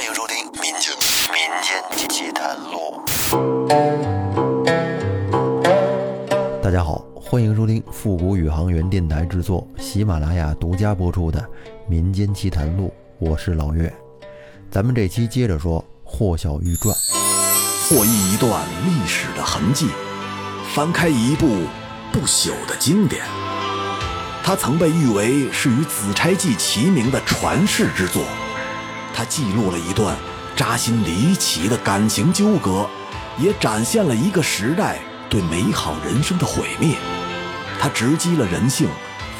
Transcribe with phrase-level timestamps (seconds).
[0.00, 0.96] 欢迎收听《民间
[1.30, 1.76] 民间
[2.08, 2.98] 奇谈录》。
[6.62, 11.38] 大家好，欢迎收听复古宇航员电台制作、喜马拉雅独家播出的
[11.86, 12.86] 《民间奇谈录》，
[13.18, 13.94] 我是老岳。
[14.70, 16.96] 咱们这期接着说霍小玉传。
[17.90, 19.90] 获益一段历史的痕迹，
[20.72, 21.46] 翻开一部
[22.10, 23.20] 不朽的经典。
[24.42, 28.22] 它曾被誉为是与《紫钗记》齐名的传世之作。
[29.14, 30.16] 它记录了一段
[30.56, 32.88] 扎心离奇的感情纠葛，
[33.38, 36.96] 也展现了一个时代对美好人生的毁灭。
[37.80, 38.88] 它直击了人性，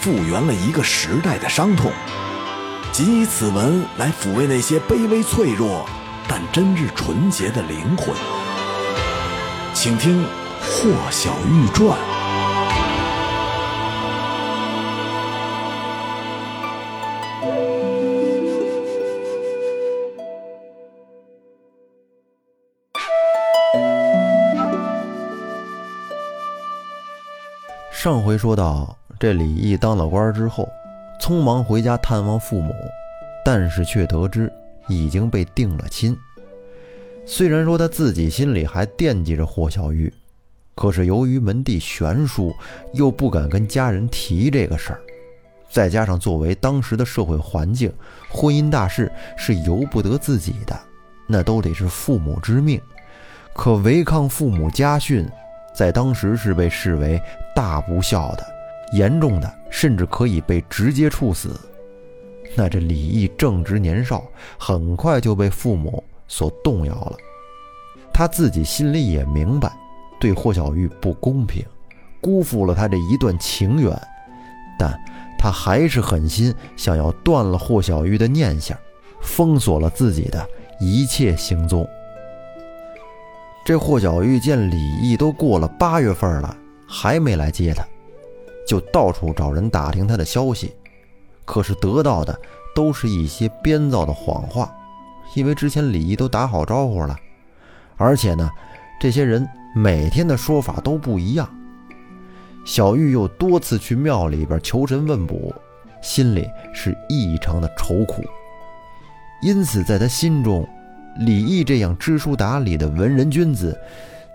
[0.01, 1.92] 复原了一个时代的伤痛。
[2.92, 5.89] 仅以此文来抚慰那些卑微脆弱
[6.27, 8.14] 但真挚纯洁的灵魂。
[9.73, 10.23] 请听
[10.61, 11.97] 《霍小玉传》。
[28.03, 30.67] 上回说到，这李毅当了官之后，
[31.20, 32.75] 匆忙回家探望父母，
[33.45, 34.51] 但是却得知
[34.89, 36.17] 已经被定了亲。
[37.27, 40.11] 虽然说他自己心里还惦记着霍小玉，
[40.75, 42.55] 可是由于门第悬殊，
[42.95, 45.01] 又不敢跟家人提这个事儿。
[45.69, 47.92] 再加上作为当时的社会环境，
[48.31, 50.75] 婚姻大事是由不得自己的，
[51.27, 52.81] 那都得是父母之命。
[53.53, 55.29] 可违抗父母家训，
[55.75, 57.20] 在当时是被视为
[57.55, 58.47] 大不孝的，
[58.93, 61.59] 严重的甚至可以被直接处死。
[62.57, 64.25] 那这李毅正值年少，
[64.59, 67.17] 很快就被父母所动摇了。
[68.12, 69.73] 他自己心里也明白，
[70.19, 71.65] 对霍小玉不公平，
[72.20, 73.97] 辜负了他这一段情缘，
[74.79, 74.98] 但
[75.39, 78.77] 他还是狠心想要断了霍小玉的念想，
[79.20, 80.45] 封锁了自己的
[80.81, 81.89] 一切行踪。
[83.64, 86.57] 这霍小玉见李毅都过了八月份了，
[86.92, 87.86] 还没来接他，
[88.67, 90.74] 就到处找人打听他的消息，
[91.45, 92.36] 可是得到的
[92.74, 94.74] 都是一些编造的谎话，
[95.36, 97.17] 因为之前李毅都打好招呼了，
[97.96, 98.50] 而且呢，
[99.00, 101.48] 这些人每天的说法都不一样。
[102.64, 105.55] 小玉又多次去庙里边求神问卜，
[106.02, 108.23] 心里是异常的愁苦，
[109.42, 110.68] 因此在他心中。
[111.18, 113.77] 李毅这样知书达理的文人君子，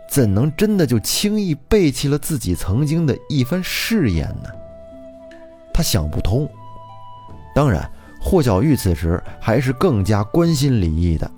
[0.09, 4.49] 怎能真的就轻易背弃了自己曾经的一番誓言呢？
[5.73, 6.49] 他想不通。
[7.53, 7.89] 当然，
[8.19, 11.29] 霍小玉此时还是更加关心李毅的，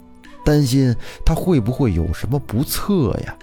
[0.46, 0.96] 担心
[1.26, 3.36] 他会不会有什么不测呀。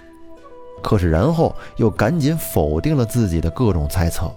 [0.82, 4.30] 可是，然后又赶紧否定了自己的各种猜测。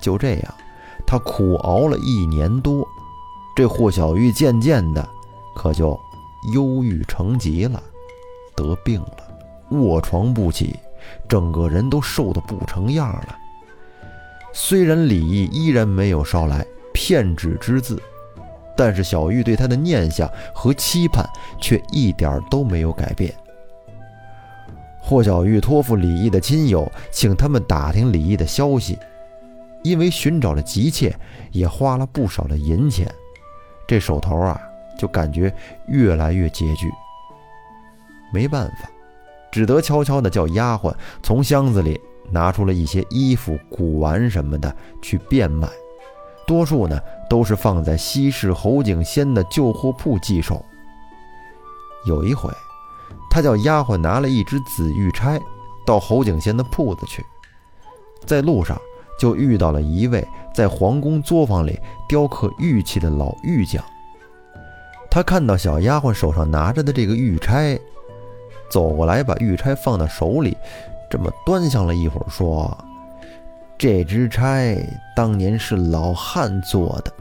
[0.00, 0.54] 就这样，
[1.06, 2.86] 他苦熬了一年多，
[3.54, 5.08] 这霍小玉渐渐的，
[5.54, 5.98] 可就。
[6.52, 7.82] 忧郁成疾了，
[8.54, 9.16] 得病了，
[9.70, 10.78] 卧床不起，
[11.28, 13.36] 整个人都瘦得不成样了。
[14.52, 18.00] 虽然李毅依然没有捎来骗纸之字，
[18.76, 21.28] 但是小玉对他的念想和期盼
[21.60, 23.34] 却一点都没有改变。
[25.00, 28.98] 霍小玉托付李毅的亲友，请他们打听李毅的消息，
[29.82, 31.14] 因为寻找的急切，
[31.50, 33.06] 也花了不少的银钱，
[33.86, 34.60] 这手头啊。
[34.96, 35.52] 就感觉
[35.88, 36.88] 越来越拮据，
[38.32, 38.88] 没办法，
[39.54, 40.92] 只得悄悄地叫丫鬟
[41.22, 45.68] 从箱子里拿出了一些衣服、古玩什么的去变卖，
[46.44, 46.98] 多数呢
[47.30, 50.60] 都是放在西市侯景仙的旧货铺寄售。
[52.04, 52.50] 有一回，
[53.30, 55.40] 他叫丫鬟拿了一只紫玉钗
[55.86, 57.24] 到侯景仙的铺子去，
[58.26, 58.76] 在路上
[59.20, 61.78] 就遇到了一位在皇宫作坊里
[62.08, 63.80] 雕刻玉器的老玉匠。
[65.08, 67.78] 他看到小丫鬟手上拿着的这个玉钗，
[68.74, 70.56] 走过来把玉钗放到手里，
[71.08, 72.76] 这么端详了一会儿，说
[73.78, 74.76] ：“这支钗
[75.14, 77.12] 当年是老汉做的，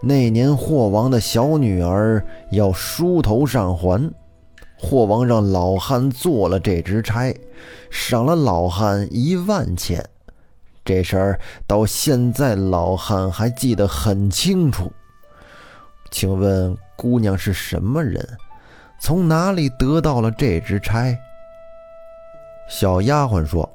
[0.00, 4.08] 那年霍王的小女儿要梳头上环，
[4.78, 7.34] 霍王让老汉做了这支钗，
[7.90, 10.08] 赏了老汉一万钱。
[10.84, 14.92] 这事儿到现在老汉还记得很清楚。
[16.12, 18.24] 请问？”姑娘是什么人？
[19.02, 21.18] 从哪里得到了这支钗？
[22.68, 23.68] 小丫鬟说：“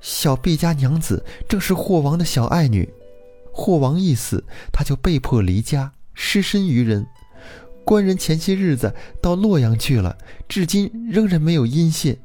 [0.00, 2.88] 小毕家娘子正是霍王的小爱女。
[3.52, 4.42] 霍王一死，
[4.72, 7.06] 她就被迫离家，失身于人。
[7.84, 10.16] 官人前些日子到洛阳去了，
[10.48, 12.18] 至今仍然没有音信。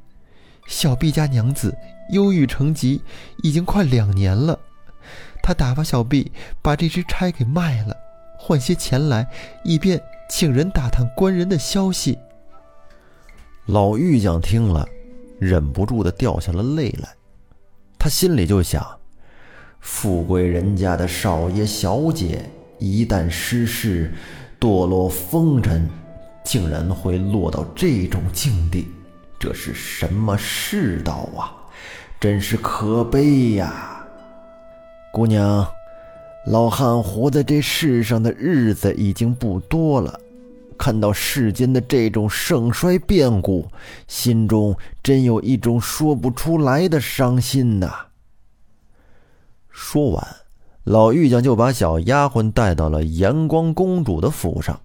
[0.67, 1.75] 小毕家娘子
[2.13, 3.01] 忧郁成疾，
[3.43, 4.57] 已经快两年了。
[5.43, 6.31] 他打发小毕
[6.61, 7.93] 把这支钗给卖了，
[8.37, 9.27] 换些钱来，
[9.65, 10.01] 以便……”
[10.31, 12.17] 请人打探官人的消息。
[13.65, 14.87] 老玉匠听了，
[15.39, 17.09] 忍不住的掉下了泪来。
[17.99, 18.97] 他心里就想：
[19.81, 22.49] 富贵人家的少爷小姐，
[22.79, 24.13] 一旦失势，
[24.57, 25.87] 堕落风尘，
[26.45, 28.87] 竟然会落到这种境地，
[29.37, 31.51] 这是什么世道啊！
[32.21, 34.07] 真是可悲呀！
[35.11, 35.67] 姑娘，
[36.45, 40.19] 老汉活在这世上的日子已经不多了。
[40.77, 43.67] 看到世间的这种盛衰变故，
[44.07, 48.07] 心中真有一种说不出来的伤心呐。
[49.69, 50.27] 说完，
[50.83, 54.81] 老玉匠就把小丫鬟带到了延光公主的府上。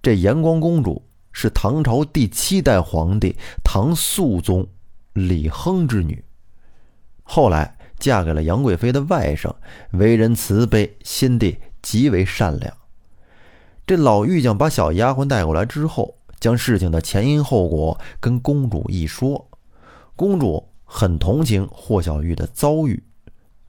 [0.00, 1.02] 这延光公主
[1.32, 4.64] 是唐朝第七代皇帝唐肃宗
[5.12, 6.24] 李亨之女，
[7.24, 9.54] 后来嫁给了杨贵妃的外甥，
[9.92, 12.74] 为人慈悲，心地极为善良。
[13.86, 19.48] 这老玉匠把小丫鬟带过来之后，将事情的前因后果跟公主一说。
[20.16, 23.02] 公主很同情霍小玉的遭遇，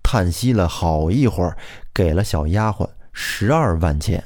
[0.02, 1.58] 叹息了好一会儿，
[1.94, 4.24] 给了小丫鬟十二万钱。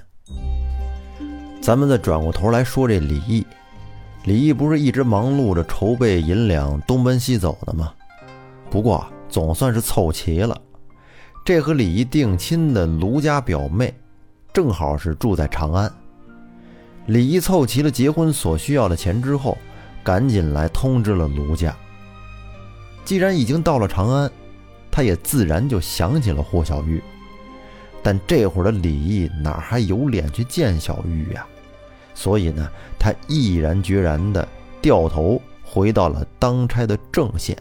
[1.61, 3.45] 咱们再转过头来说这李毅，
[4.25, 7.93] 李毅不是一直忙碌着筹备银两，东奔西走的吗？
[8.69, 10.57] 不过总算是凑齐了，
[11.43, 13.93] 这和李毅定亲的卢家表妹。
[14.53, 15.91] 正好是住在长安。
[17.07, 19.57] 李毅凑齐了结婚所需要的钱之后，
[20.05, 21.75] 赶紧来通知了卢家。
[23.03, 24.31] 既然已经到了长安，
[24.89, 27.03] 他也自然就想起了霍小玉。
[28.01, 31.45] 但这会儿的李毅哪还有脸去见小玉呀？
[32.13, 34.47] 所以呢，他毅然决然地
[34.81, 37.53] 掉头回到了当差的郑县。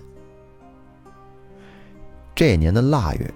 [2.35, 3.35] 这年的腊月，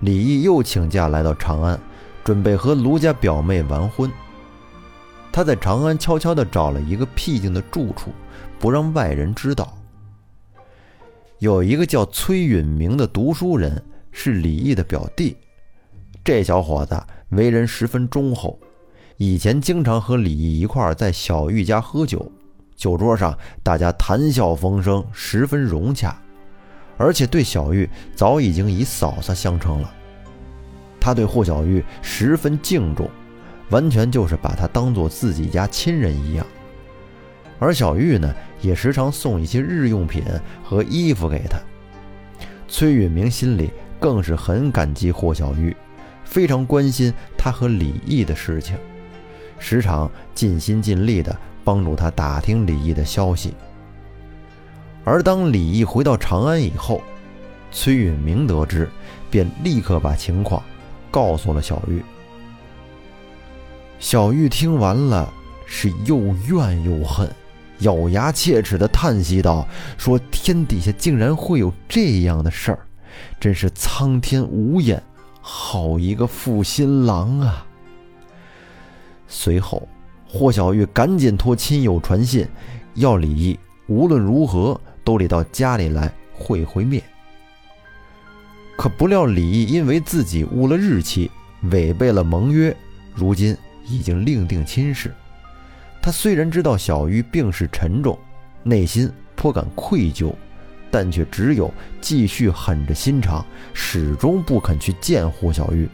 [0.00, 1.78] 李毅又请假来到长安。
[2.22, 4.08] 准备和卢家表妹完婚，
[5.32, 8.10] 他在长安悄悄地找了一个僻静的住处，
[8.58, 9.76] 不让外人知道。
[11.38, 13.82] 有一个叫崔允明的读书人，
[14.12, 15.34] 是李毅的表弟。
[16.22, 18.60] 这小伙子为人十分忠厚，
[19.16, 22.30] 以前经常和李毅一块儿在小玉家喝酒，
[22.76, 26.20] 酒桌上大家谈笑风生，十分融洽，
[27.00, 29.90] 而且对小玉早已经以嫂嫂相称了。
[31.00, 33.08] 他对霍小玉十分敬重，
[33.70, 36.46] 完全就是把她当做自己家亲人一样。
[37.58, 40.22] 而小玉呢，也时常送一些日用品
[40.62, 41.58] 和衣服给他。
[42.68, 45.74] 崔允明心里更是很感激霍小玉，
[46.22, 48.76] 非常关心他和李毅的事情，
[49.58, 53.54] 时常尽心尽力地帮助他打听李毅的消息。
[55.10, 57.02] 而当李毅回到长安以后，
[57.72, 58.88] 崔允明得知，
[59.28, 60.62] 便立刻把情况。
[61.10, 62.00] 告诉了小玉。
[63.98, 65.28] 小玉听完了，
[65.66, 67.28] 是又怨又恨，
[67.80, 69.66] 咬牙切齿的叹息道
[69.98, 72.78] ：“说天底下竟然会有这样的事儿，
[73.40, 75.02] 真是苍天无眼，
[75.40, 77.66] 好一个负心郎啊！”
[79.26, 79.88] 随后，
[80.28, 82.46] 霍小玉赶紧托亲友传信，
[82.94, 83.58] 要李毅
[83.88, 87.02] 无论如何都得到家里来会会面。
[88.76, 91.30] 可不料李毅因为自己误了日期，
[91.64, 92.74] 违背了盟约，
[93.14, 93.56] 如今
[93.86, 95.12] 已经另定亲事。
[96.00, 98.18] 他虽然知道小玉病势沉重，
[98.62, 100.32] 内心颇感愧疚，
[100.90, 105.86] 但却只有继续狠着心肠，始终不肯去见胡小玉。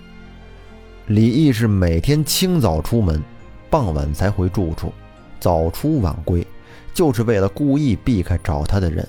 [1.09, 3.21] 李毅是每天清早出门，
[3.69, 4.93] 傍晚才回住处，
[5.41, 6.47] 早出晚归，
[6.97, 9.07] 就是为了故意避开找他的人。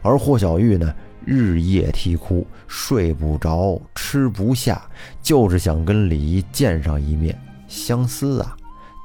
[0.00, 0.94] 而霍小玉呢？
[1.26, 4.80] 日夜啼哭，睡不着，吃不下，
[5.20, 8.56] 就是想跟李毅见上一面，相思啊！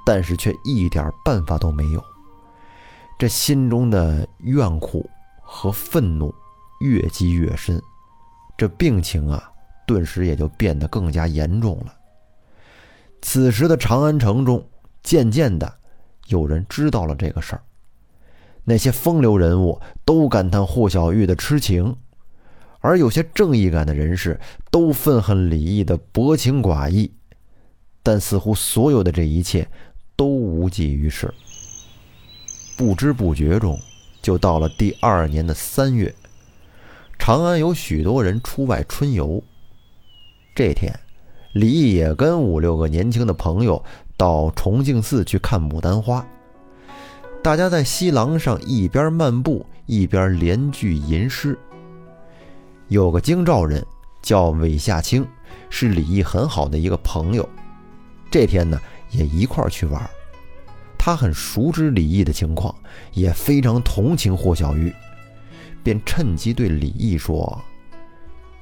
[0.05, 2.01] 但是却一点办法都没有。
[3.19, 5.09] 这心中的怨苦
[5.41, 6.33] 和愤怒
[6.79, 7.81] 越积越深，
[8.55, 9.51] 这病情啊，
[9.85, 11.93] 顿时也就变得更加严重了。
[13.21, 14.65] 此时的长安城中，
[15.01, 15.69] 渐渐的
[16.27, 17.61] 有人知道了这个事儿，
[18.65, 21.95] 那些风流人物都感叹霍小玉的痴情。
[22.79, 24.37] 而有些正义感的人士
[24.69, 27.13] 都愤恨李毅的薄情寡义，
[28.01, 29.65] 但似乎所有的这一切
[30.17, 31.33] 都无济于事。
[32.75, 33.79] 不知不觉中，
[34.21, 36.13] 就到了第二年的三月，
[37.17, 39.41] 长安有许多人出外春游。
[40.53, 40.93] 这天，
[41.53, 43.81] 李毅也跟五六个年轻的朋友
[44.17, 46.27] 到崇敬寺去看牡丹花。
[47.43, 51.59] 大家在西廊上一边漫步，一边连句吟诗。
[52.87, 53.85] 有个京兆人
[54.21, 55.27] 叫韦夏清，
[55.69, 57.47] 是李毅很好的一个朋友。
[58.31, 58.79] 这天呢，
[59.11, 60.09] 也一块儿去玩。
[60.97, 62.73] 他很熟知李毅的情况，
[63.11, 64.93] 也非常同情霍小玉，
[65.83, 67.61] 便趁机对李毅说：“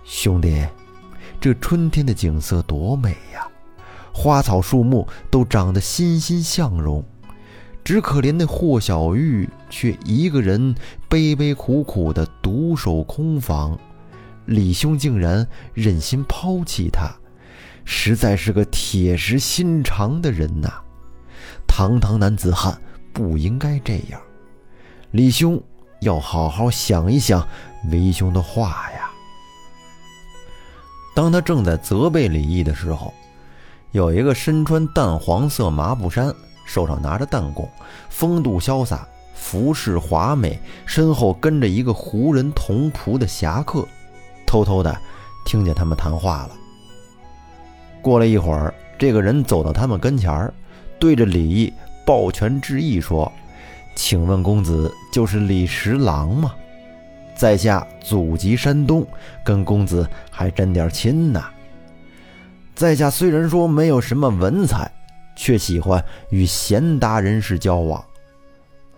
[0.03, 0.65] 兄弟，
[1.39, 3.47] 这春天的景色多美呀，
[4.11, 7.05] 花草树木都长得欣欣向荣，
[7.83, 10.73] 只可怜那霍小玉却一个人
[11.09, 13.77] 悲悲苦苦的独守空房，
[14.45, 17.11] 李兄竟然忍心抛弃她，
[17.83, 20.71] 实在是个铁石心肠的人呐！”
[21.67, 22.79] 堂堂男子汉
[23.11, 24.21] 不应该这样，
[25.11, 25.61] 李兄
[26.01, 27.45] 要好好想一想
[27.91, 29.09] 为兄的话呀。
[31.15, 33.13] 当他正在责备李毅的时候，
[33.91, 36.33] 有一个身穿淡黄色麻布衫、
[36.71, 37.67] 手上拿着弹弓、
[38.09, 43.85] 风度潇洒、服饰华美、身后跟着一个胡人同仆的侠客，
[44.47, 44.97] 偷偷的
[45.45, 46.51] 听见他们谈话了。
[48.01, 50.53] 过了一会儿，这个人走到他们跟前儿。
[50.97, 51.73] 对着李毅
[52.05, 53.29] 抱拳致意说
[53.95, 56.53] ：“请问公子就是李十郎吗？
[57.35, 59.05] 在下祖籍山东，
[59.43, 61.49] 跟公子还真点亲呐。
[62.75, 64.91] 在下虽然说没有什么文采，
[65.41, 68.05] 却喜欢与贤达人士交往。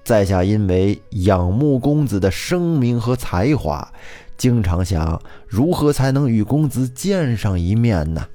[0.03, 3.89] 在下因为仰慕公子的声名和才华，
[4.35, 8.27] 经常想如何才能与公子见上一面呢？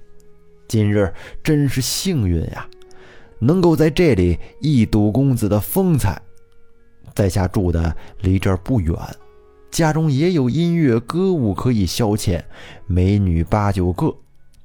[0.67, 1.12] 今日
[1.45, 2.67] 真是幸运呀！”
[3.41, 6.19] 能够在这里一睹公子的风采，
[7.15, 8.97] 在下住的离这儿不远，
[9.71, 12.43] 家中也有音乐歌舞可以消遣，
[12.87, 14.17] 美女八九个，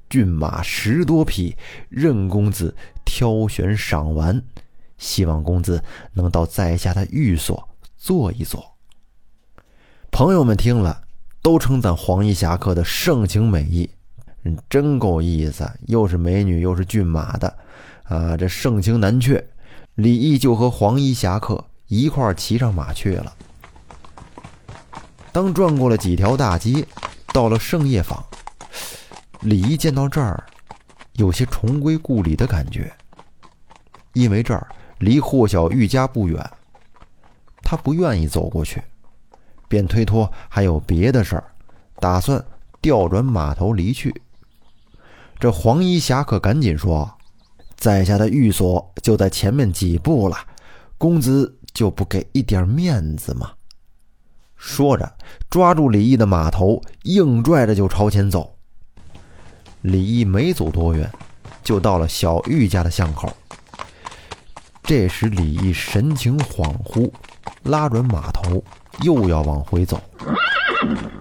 [0.08, 1.54] 骏马十多匹，
[1.90, 2.74] 任公子
[3.14, 4.42] 挑选赏玩。
[4.98, 5.80] 希望公子
[6.14, 8.74] 能到在下的寓所坐一坐。
[10.10, 11.02] 朋友们听了，
[11.40, 13.88] 都称赞黄衣侠客的盛情美意，
[14.68, 17.56] 真够意思，又是美女又是骏马的。
[18.02, 19.48] 啊，这盛情难却，
[19.94, 23.32] 李毅就和黄衣侠客一块骑上马去了。
[25.30, 26.84] 当转过了几条大街，
[27.32, 28.24] 到了盛业坊，
[29.40, 30.44] 李毅见到这儿，
[31.12, 32.92] 有些重归故里的感觉。
[34.14, 34.66] 因为这儿
[34.98, 36.50] 离霍小玉家不远，
[37.62, 38.82] 他不愿意走过去，
[39.68, 41.44] 便推脱还有别的事儿，
[42.00, 42.42] 打算
[42.80, 44.22] 调转马头离去。
[45.38, 47.10] 这黄衣侠客赶紧说。
[47.76, 50.36] 在下的寓所就在前面几步了，
[50.96, 53.50] 公子就不给一点面子吗？
[54.56, 55.12] 说着，
[55.50, 58.56] 抓住李毅的马头，硬拽着就朝前走。
[59.82, 61.10] 李毅没走多远，
[61.62, 63.30] 就到了小玉家的巷口。
[64.86, 67.10] 这时，李毅神情恍惚，
[67.62, 68.62] 拉转马头，
[69.02, 69.98] 又要往回走。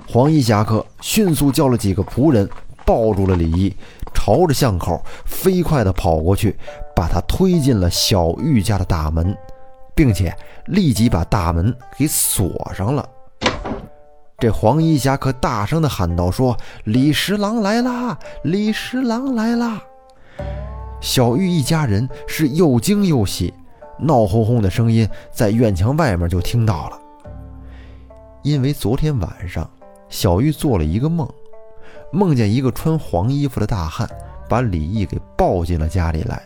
[0.06, 2.48] 黄衣侠客迅速叫了几个仆人，
[2.86, 3.74] 抱住了李毅。
[4.14, 6.58] 朝着巷口飞快地跑过去，
[6.94, 9.36] 把他推进了小玉家的大门，
[9.96, 13.08] 并且立即把大门给锁上了。
[14.40, 18.20] 这黄衣侠客大声地喊道：“说李十郎来啦！
[18.44, 19.82] 李十郎来啦！”
[21.04, 23.54] 小玉一家人是又惊又喜，
[24.00, 27.00] 闹哄哄的声音在院墙外面就听到了。
[28.42, 29.70] 因为昨天晚上，
[30.08, 31.30] 小玉做了一个梦。
[32.10, 34.10] 梦见一个穿黄衣服的大汉
[34.48, 36.42] 把李毅给抱进了家里来，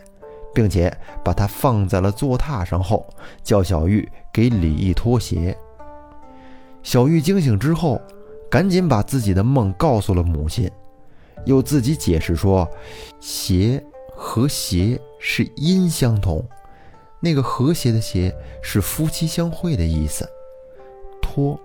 [0.52, 0.92] 并且
[1.24, 3.06] 把他放在了坐榻上后，
[3.44, 5.56] 叫小玉给李毅脱鞋。
[6.82, 8.00] 小玉惊醒之后，
[8.50, 10.68] 赶紧把自己的梦告诉了母亲，
[11.44, 12.68] 又自己解释说
[13.20, 13.80] ：“鞋
[14.18, 16.44] 和谐是音相同，
[17.20, 20.28] 那个和谐的谐是夫妻相会的意思，
[21.22, 21.58] 脱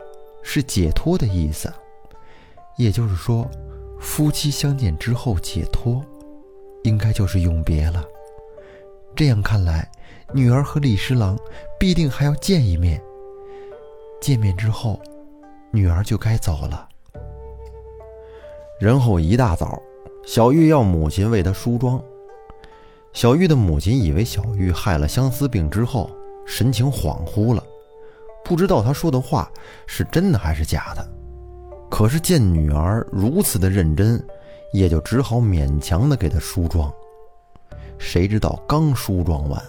[0.44, 1.74] 是解脱的意思，
[2.78, 3.50] 也就是说。”
[4.04, 6.04] 夫妻相见之后解脱，
[6.84, 8.04] 应该就是永别了。
[9.16, 9.90] 这样看来，
[10.34, 11.40] 女儿和李十郎
[11.80, 13.02] 必定还要见一面。
[14.20, 15.00] 见面之后，
[15.72, 16.90] 女儿就该走了。
[18.78, 19.82] 然后一大早，
[20.26, 22.04] 小玉要母亲为她梳妆。
[23.14, 26.10] 小玉的母亲以为小玉害了相思病之后，
[26.48, 27.64] 神情恍惚了，
[28.44, 29.50] 不知道她说的话
[29.86, 31.10] 是真的还是假的。
[31.92, 34.22] 可是见女儿如此的认真，
[34.74, 36.92] 也就只好勉强的给她梳妆。
[38.00, 39.64] 谁知道刚梳妆完，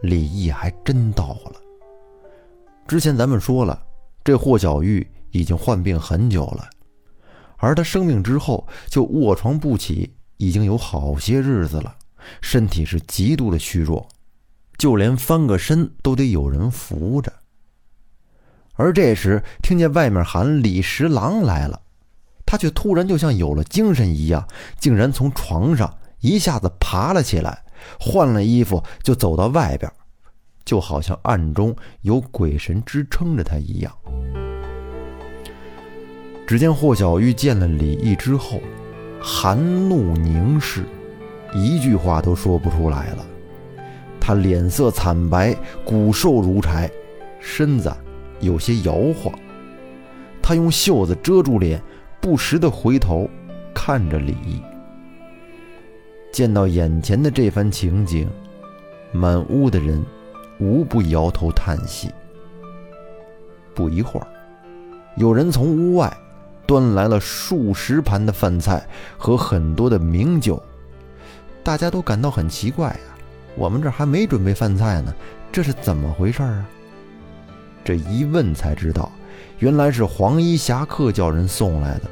[0.00, 1.60] 李毅还真到了。
[2.86, 3.82] 之前咱们说了，
[4.22, 6.70] 这霍小玉已经患病很久了，
[7.56, 11.92] 而她生病之后就卧床不起，已经有好些日子了，
[12.40, 14.08] 身体是极度的虚弱，
[14.76, 17.32] 就连翻个身都得有人扶着。
[18.74, 21.80] 而这时，听见外面喊李十郎来了，
[22.44, 24.46] 他却突然就像有了精神一样，
[24.80, 27.64] 竟然从床上一下子爬了起来，
[28.00, 29.90] 换了衣服就走到外边，
[30.64, 33.96] 就好像暗中有鬼神支撑着他一样。
[36.46, 38.60] 只见霍小玉见了李毅之后，
[39.22, 39.56] 含
[39.88, 40.84] 怒凝视，
[41.54, 43.24] 一句话都说不出来了。
[44.20, 46.90] 他脸色惨白，骨瘦如柴，
[47.40, 47.90] 身子
[48.40, 49.32] 有些摇晃。
[50.42, 51.80] 他用袖子遮住脸，
[52.20, 53.28] 不时地回头
[53.74, 54.60] 看着李毅。
[56.32, 58.28] 见到眼前的这番情景，
[59.12, 60.04] 满屋的人
[60.58, 62.10] 无不摇头叹息。
[63.74, 64.26] 不一会儿，
[65.16, 66.14] 有人从屋外
[66.66, 68.84] 端来了数十盘的饭菜
[69.16, 70.60] 和很多的名酒，
[71.64, 73.18] 大家都感到很奇怪啊！
[73.56, 75.12] 我们这还没准备饭菜呢，
[75.50, 76.64] 这是怎么回事啊？
[77.82, 79.10] 这一问才知道，
[79.58, 82.02] 原来是黄衣侠客叫人送来的。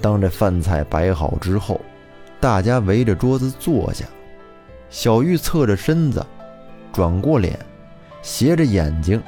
[0.00, 1.78] 当这饭菜摆好之后。
[2.40, 4.04] 大家围着桌子坐下，
[4.90, 6.24] 小玉侧着身子，
[6.92, 7.58] 转过脸，
[8.22, 9.20] 斜着眼睛，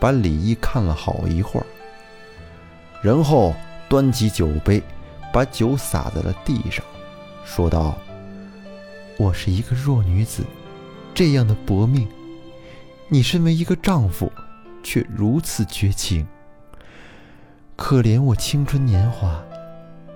[0.00, 1.66] 把李毅看了好一会儿，
[3.02, 3.54] 然后
[3.86, 4.82] 端起酒杯，
[5.30, 6.82] 把酒洒在了地上，
[7.44, 7.98] 说道
[9.16, 10.44] ：“我是一个弱女子，
[11.14, 12.08] 这样的薄命，
[13.08, 14.30] 你身为一个丈夫，
[14.82, 16.26] 却如此绝情，
[17.76, 19.40] 可怜我青春年华，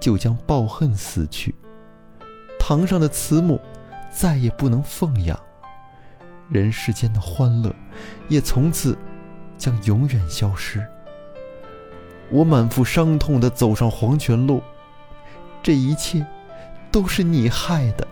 [0.00, 1.54] 就将抱恨死去。”
[2.58, 3.60] 堂上的慈母
[4.12, 5.38] 再也不能奉养，
[6.50, 7.72] 人世间的欢乐
[8.28, 8.98] 也从此
[9.56, 10.84] 将永远消失。
[12.30, 14.60] 我满腹伤痛地走上黄泉路，
[15.62, 16.26] 这一切
[16.90, 18.06] 都是你害的，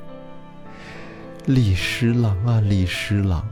[1.46, 3.48] 李十郎啊，李十郎，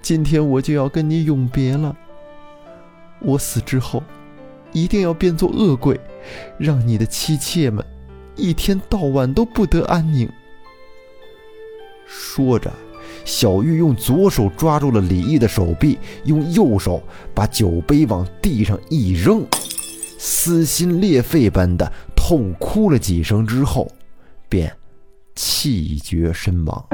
[0.00, 1.96] 今天我就要跟你永别了。
[3.18, 4.00] 我死之后，
[4.72, 5.98] 一定要变作恶鬼，
[6.58, 7.84] 让你的妻妾们。
[8.36, 10.30] 一天到晚都不得安宁。
[12.06, 12.72] 说着，
[13.24, 17.02] 小玉用左手抓住了李毅的手臂，用右手
[17.34, 19.44] 把酒杯往地上一扔，
[20.18, 23.90] 撕心裂肺般的痛哭了几声之后，
[24.48, 24.72] 便
[25.40, 26.84] 气绝身亡。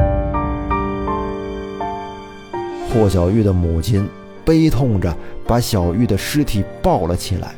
[2.91, 4.07] 霍小玉的母亲
[4.45, 7.55] 悲痛着把小玉的尸体抱了起来，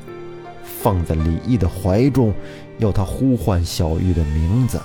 [0.63, 2.33] 放在李毅的怀中。
[2.79, 4.79] 要他呼唤小玉的名字，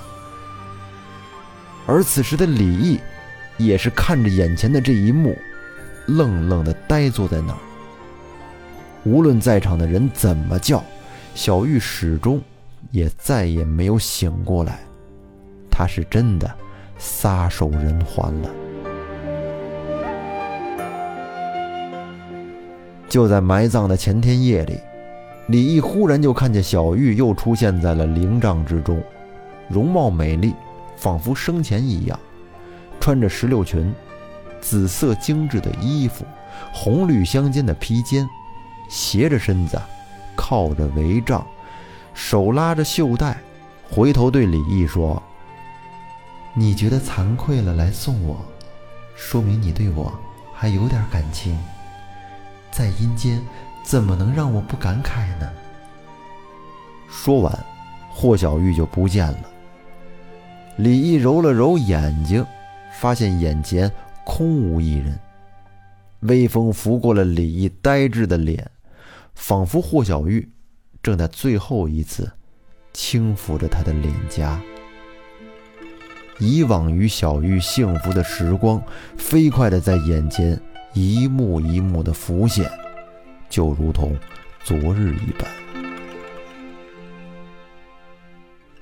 [1.86, 2.98] 而此时的李毅
[3.58, 5.36] 也是看着眼前的这一幕，
[6.06, 7.58] 愣愣的呆坐在那儿。
[9.04, 10.82] 无论在场的人怎么叫，
[11.34, 12.40] 小玉始终
[12.90, 14.80] 也再也没有醒过来。
[15.72, 16.48] 他是真的
[16.98, 18.50] 撒手人寰了。
[23.08, 24.78] 就在埋葬的前天夜里。
[25.48, 29.02] 李毅忽然就看见小玉又出现在了灵帐之中，
[29.68, 30.54] 容貌美丽，
[30.96, 32.18] 仿佛生前一样，
[33.00, 33.92] 穿着石榴裙，
[34.60, 36.24] 紫色精致的衣服，
[36.72, 38.26] 红绿相间的披肩，
[38.88, 39.76] 斜着身子，
[40.36, 41.44] 靠着帷帐，
[42.14, 43.36] 手拉着袖带，
[43.90, 45.20] 回头对李毅说
[46.54, 48.44] ：“你觉得惭愧了来送我，
[49.14, 50.12] 说明你对我
[50.54, 51.58] 还有点感情，
[52.70, 53.42] 在阴间。”
[53.84, 55.50] 怎么能让我不感慨呢？
[57.10, 57.52] 说完，
[58.08, 59.38] 霍小玉就不见了。
[60.76, 62.46] 李毅揉了揉眼睛，
[63.00, 63.90] 发现眼前
[64.24, 65.18] 空无一人。
[66.20, 68.70] 微风拂过了李毅呆滞的脸，
[69.34, 70.48] 仿佛霍小玉
[71.02, 72.30] 正在最后一次
[72.92, 74.60] 轻抚着他的脸颊。
[76.42, 78.82] 以往与小玉幸福的时光，
[79.16, 80.60] 飞快的在眼前
[80.92, 82.68] 一幕一幕的浮现。
[83.48, 84.16] 就如同
[84.64, 85.48] 昨日一般。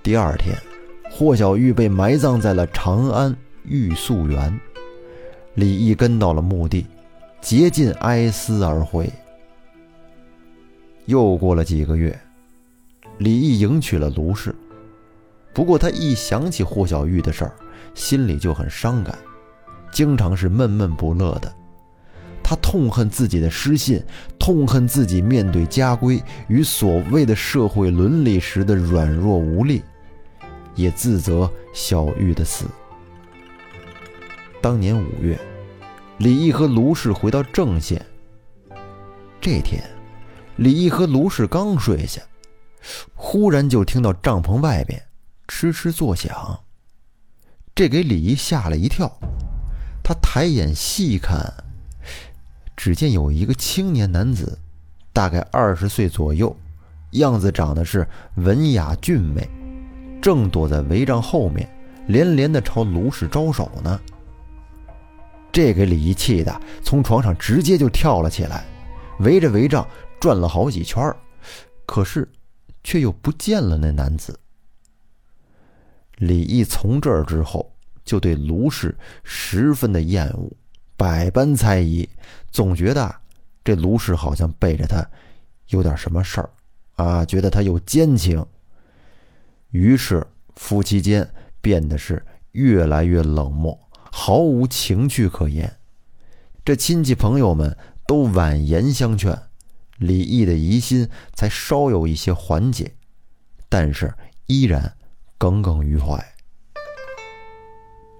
[0.02, 0.56] 第二天，
[1.10, 4.58] 霍小玉被埋葬在了长安玉素园。
[5.52, 6.86] 李毅跟到了墓地，
[7.42, 9.06] 竭尽哀思而回。
[11.04, 12.18] 又过了几个月，
[13.18, 14.54] 李毅迎娶了卢氏。
[15.52, 17.54] 不过他一想起霍小玉的事儿，
[17.94, 19.18] 心里就很伤感，
[19.92, 21.52] 经常是闷闷不乐的。
[22.42, 24.02] 他痛恨自己的失信，
[24.38, 29.82] 痛恨自己面对家规与所谓的社会伦理时的软弱无力，
[30.74, 32.64] 也自责小玉的死。
[34.60, 35.38] 当年五月，
[36.18, 38.04] 李毅和卢氏回到郑县。
[39.40, 39.82] 这天，
[40.56, 42.20] 李毅和卢氏刚睡下，
[43.14, 45.00] 忽然就听到帐篷外边
[45.50, 46.60] 吱吱作响，
[47.74, 49.10] 这给李毅吓了一跳。
[50.02, 51.52] 他抬眼细看。
[52.76, 54.58] 只见有一个青年男子，
[55.12, 56.56] 大概二十岁左右，
[57.10, 59.46] 样子长得是文雅俊美，
[60.22, 61.68] 正躲在帷帐后面，
[62.06, 64.00] 连连的朝卢氏招手呢。
[65.52, 68.64] 这给李毅气的，从床上直接就跳了起来，
[69.18, 69.86] 围着围帐
[70.20, 71.14] 转了好几圈
[71.84, 72.26] 可是
[72.82, 74.38] 却又不见了那男子。
[76.20, 80.52] 李毅从这儿之后，就对卢氏十分的厌恶，
[80.94, 82.06] 百般猜疑，
[82.50, 83.14] 总觉得
[83.64, 85.02] 这卢氏好像背着他
[85.68, 86.50] 有点什么事儿
[86.96, 88.44] 啊，觉得他有奸情。
[89.70, 91.26] 于是夫妻间
[91.62, 93.78] 变得是越来越冷漠。
[94.12, 95.74] 毫无情趣可言，
[96.64, 97.74] 这亲戚朋友们
[98.06, 99.40] 都婉言相劝，
[99.96, 102.92] 李毅的疑心才稍有一些缓解，
[103.70, 104.12] 但是
[104.46, 104.96] 依然
[105.40, 106.22] 耿耿于怀。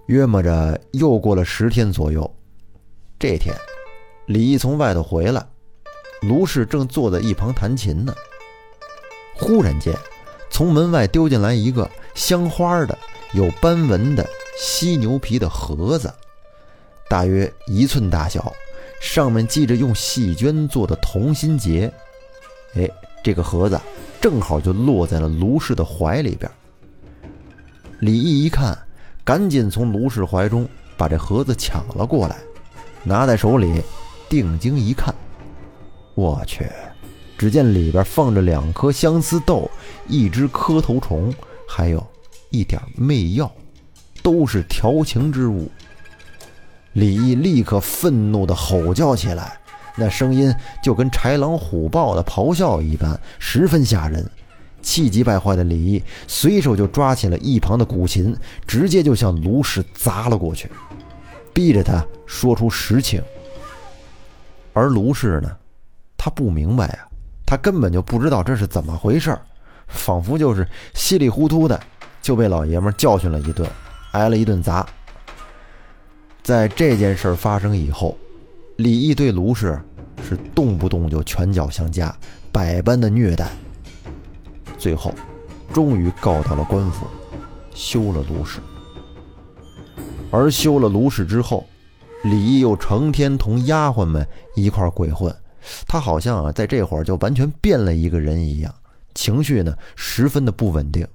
[0.07, 2.35] 约摸着又过了十天左右，
[3.19, 3.55] 这天，
[4.25, 5.47] 李毅从外头回来，
[6.23, 8.15] 卢氏正坐在一旁弹琴呢。
[9.37, 9.95] 忽然间，
[10.49, 12.99] 从门外丢进来一个镶花的、
[13.35, 14.27] 有斑纹的。
[14.57, 16.13] 犀牛皮的盒子，
[17.09, 18.53] 大约一寸大小，
[19.01, 21.91] 上面系着用细绢做的同心结。
[22.75, 22.89] 哎，
[23.23, 23.79] 这个盒子
[24.23, 26.51] 正好就落在了卢氏的怀里边。
[28.01, 28.77] 李毅一看，
[29.23, 32.37] 赶紧从卢氏怀中把这盒子抢了过来，
[33.05, 33.83] 拿在手里，
[34.29, 35.15] 定睛一看，
[36.15, 36.67] 我去，
[37.37, 39.71] 只见里边放着两颗相思豆，
[40.09, 41.33] 一只磕头虫，
[41.69, 42.05] 还有
[42.51, 43.51] 一点媚药。
[44.23, 45.71] 都是调情之物。
[46.93, 49.59] 李毅立刻愤怒地吼叫起来，
[49.97, 54.31] 那声音就跟豺狼虎豹的咆哮一般，十分吓人。
[54.91, 60.69] 气急败坏的李毅随手就抓起了一旁的古琴，直接就向卢氏砸了过去，
[61.55, 63.23] 逼着他说出实情。
[64.73, 65.57] 而卢氏呢，
[66.17, 67.07] 他不明白啊，
[67.47, 69.39] 他根本就不知道这是怎么回事
[69.87, 71.81] 仿佛就是稀里糊涂的
[72.21, 73.65] 就被老爷们教训了一顿。
[74.11, 74.85] 挨了一顿砸。
[76.43, 78.19] 在这件事发生以后，
[78.79, 79.81] 李毅对卢氏
[80.29, 82.13] 是动不动就拳脚相加，
[82.51, 83.49] 百般的虐待。
[84.81, 85.15] 最后，
[85.75, 87.07] 终于告到了官府，
[87.75, 88.59] 休了卢氏。
[90.31, 91.67] 而休了卢氏之后，
[92.25, 95.35] 李毅又成天同丫鬟们一块鬼混，
[95.87, 98.75] 他好像啊在这会儿就完全变了一个人一样，
[99.15, 101.07] 情绪呢十分的不稳定。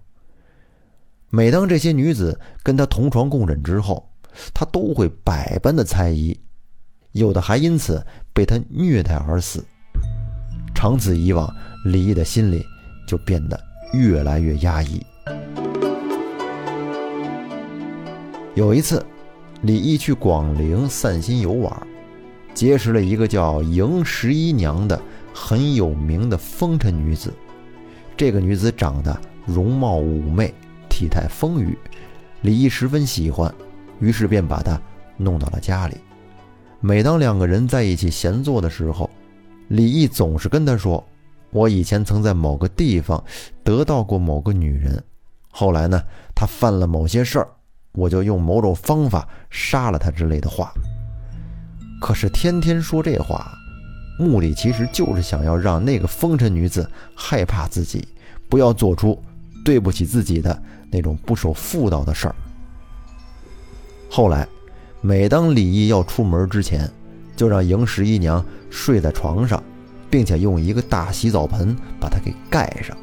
[1.31, 4.07] 每当这些女子跟他同床共枕之后，
[4.53, 6.39] 他都会百般的猜疑，
[7.13, 9.65] 有的还因此被他虐待而死。
[10.75, 11.51] 长此以往，
[11.85, 12.63] 李毅的心里
[13.05, 13.59] 就变得
[13.93, 15.05] 越来越压抑。
[18.55, 19.05] 有一次，
[19.61, 21.87] 李毅去广陵散心游玩，
[22.53, 25.01] 结识了一个叫迎十一娘的
[25.33, 27.33] 很有名的风尘女子。
[28.17, 30.53] 这个女子长得容貌妩媚。
[30.87, 31.75] 体态丰腴，
[32.41, 33.53] 李毅十分喜欢，
[33.99, 34.79] 于是便把她
[35.17, 35.97] 弄到了家里。
[36.79, 39.09] 每当两个人在一起闲坐的时候，
[39.67, 41.05] 李毅总是跟她说
[41.55, 43.23] ：“我以前曾在某个地方
[43.63, 45.01] 得到过某个女人，
[45.49, 46.03] 后来呢，
[46.35, 47.47] 她犯了某些事儿，
[47.93, 50.73] 我就用某种方法杀了她之类的话。”
[52.01, 53.57] 可是天天说这话，
[54.19, 58.05] 目的其实就是想要让那个风尘女子害怕自己，
[58.49, 59.17] 不要做出
[59.63, 60.61] 对不起自己的。
[60.91, 62.35] 那种不守妇道的事儿。
[64.09, 64.45] 后来，
[64.99, 66.89] 每当李毅要出门之前，
[67.35, 69.61] 就让迎十一娘睡在床上，
[70.15, 72.95] 并且用一个大洗澡盆把它给盖上，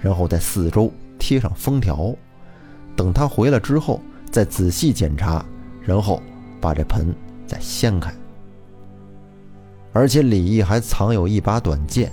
[0.00, 2.14] 然后在四周贴上封条。
[2.94, 5.44] 等他回来之后，再仔细检查，
[5.82, 6.22] 然后
[6.60, 7.12] 把这盆
[7.44, 8.14] 再掀开。
[9.92, 12.12] 而且李毅还藏有一把短剑，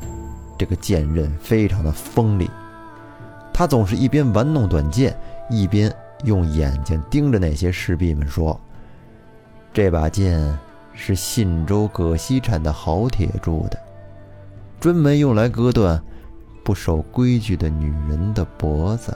[0.58, 2.50] 这个剑刃非常的锋利。
[3.54, 5.16] 他总是一边玩弄短剑，
[5.52, 8.60] 一边用眼睛盯着那些士兵们说
[9.72, 10.58] ：“这把剑
[10.96, 13.80] 是信州葛溪产的好铁铸的，
[14.80, 16.02] 专门用来割断
[16.64, 19.16] 不守规矩的女人的脖子。”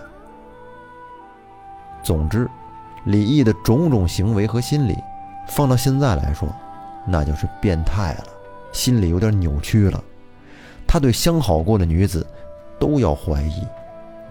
[2.03, 2.49] 总之，
[3.05, 4.95] 李毅的种种行为和心理，
[5.47, 6.47] 放到现在来说，
[7.07, 8.25] 那就是变态了，
[8.71, 10.03] 心理有点扭曲了。
[10.87, 12.25] 他对相好过的女子，
[12.79, 13.65] 都要怀疑。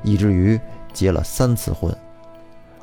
[0.03, 0.59] 以至于
[0.93, 1.95] 结了三次婚，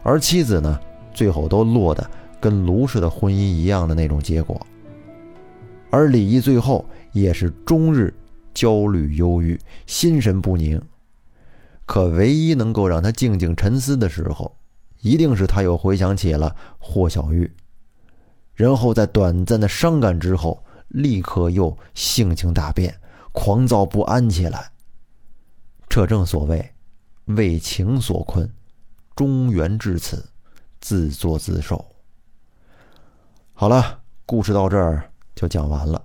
[0.04, 0.80] 而妻子呢，
[1.14, 2.08] 最后都落得
[2.40, 4.62] 跟卢氏的婚姻一样的那种结果。
[5.90, 8.14] 而李毅最后也是终日
[8.58, 10.82] 焦虑忧郁，心神不宁。
[11.86, 14.58] 可唯一能够让他静静沉思的时候，
[15.02, 17.52] 一定是他又回想起了霍小玉，
[18.56, 23.00] 然后在短暂的伤感之后，立刻又性情大变，
[23.32, 24.72] 狂躁不安起来。
[25.88, 26.74] 这正所谓。
[27.26, 28.50] 为情所困，
[29.14, 30.30] 中原至此，
[30.80, 31.86] 自作自受。
[33.54, 36.02] 好了，故事到这儿就讲完了。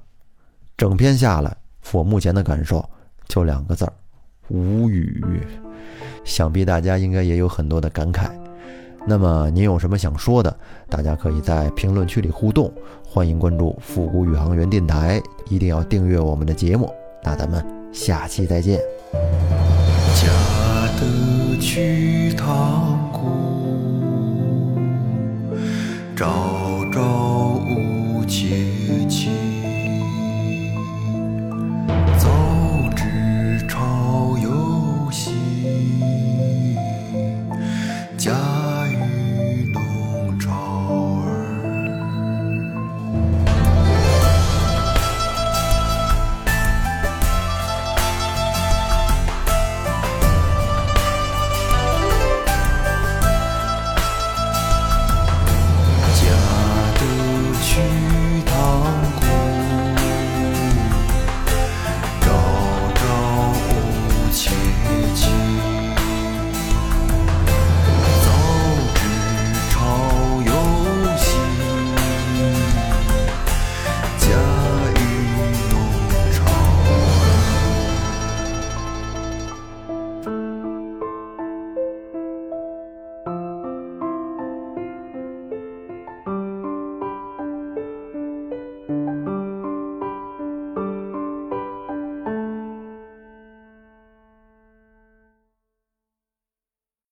[0.77, 1.57] 整篇下来，
[1.91, 2.89] 我目前的感受
[3.29, 3.93] 就两个字儿：
[4.49, 5.43] 无语。
[6.25, 8.31] 想必大家应该也有很多的感慨。
[9.05, 10.57] 那么您有什么想说的？
[10.89, 12.73] 大家可以在评论区里互动。
[13.05, 16.89] 欢迎关注复古宇航员电台，一定要订阅我们的节目。
[17.23, 18.79] 那咱们下期再见。
[20.15, 20.29] 家
[21.01, 23.21] 的曲塘沽，
[26.15, 26.52] 找。